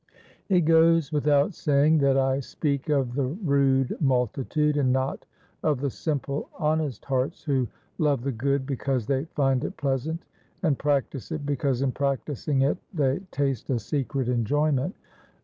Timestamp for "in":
11.83-11.91